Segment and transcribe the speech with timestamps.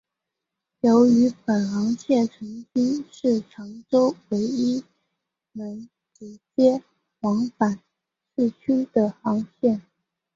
[0.79, 4.83] 由于本航线曾经是长洲唯一
[5.51, 6.83] 能直接
[7.19, 7.79] 往返
[8.35, 9.83] 市区的航线。